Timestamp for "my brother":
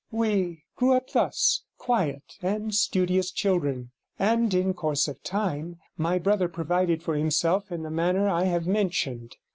5.95-6.47